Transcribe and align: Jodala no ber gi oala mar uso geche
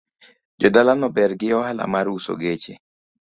Jodala 0.63 0.93
no 1.01 1.09
ber 1.15 1.31
gi 1.39 1.49
oala 1.59 1.85
mar 1.93 2.07
uso 2.15 2.33
geche 2.41 2.73